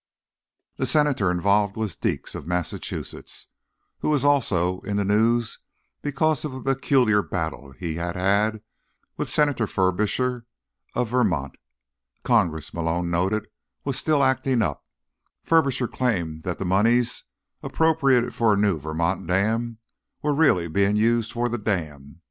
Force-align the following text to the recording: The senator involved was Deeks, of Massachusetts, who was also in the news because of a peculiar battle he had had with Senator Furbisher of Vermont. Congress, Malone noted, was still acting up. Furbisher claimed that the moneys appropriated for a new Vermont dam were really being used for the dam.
The 0.77 0.87
senator 0.87 1.29
involved 1.29 1.75
was 1.77 1.95
Deeks, 1.95 2.33
of 2.33 2.47
Massachusetts, 2.47 3.45
who 3.99 4.09
was 4.09 4.25
also 4.25 4.79
in 4.81 4.97
the 4.97 5.05
news 5.05 5.59
because 6.01 6.43
of 6.43 6.55
a 6.55 6.63
peculiar 6.63 7.21
battle 7.21 7.73
he 7.73 7.97
had 7.97 8.15
had 8.15 8.63
with 9.15 9.29
Senator 9.29 9.67
Furbisher 9.67 10.47
of 10.95 11.09
Vermont. 11.09 11.55
Congress, 12.23 12.73
Malone 12.73 13.11
noted, 13.11 13.45
was 13.83 13.95
still 13.95 14.23
acting 14.23 14.63
up. 14.63 14.83
Furbisher 15.43 15.87
claimed 15.87 16.41
that 16.41 16.57
the 16.57 16.65
moneys 16.65 17.25
appropriated 17.61 18.33
for 18.33 18.55
a 18.55 18.57
new 18.57 18.79
Vermont 18.79 19.27
dam 19.27 19.77
were 20.23 20.33
really 20.33 20.67
being 20.67 20.95
used 20.95 21.31
for 21.31 21.47
the 21.47 21.59
dam. 21.59 22.19